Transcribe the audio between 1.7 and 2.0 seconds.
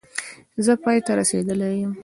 یم